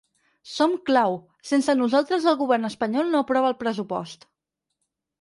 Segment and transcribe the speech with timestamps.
[0.53, 1.17] Som clau,
[1.51, 4.31] sense nosaltres el govern espanyol no aprova el pressupost.